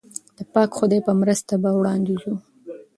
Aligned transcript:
د 0.37 0.39
پاک 0.53 0.69
خدای 0.79 0.99
په 1.07 1.13
مرسته 1.21 1.53
به 1.61 1.69
وړاندې 1.79 2.13
ځو. 2.21 2.33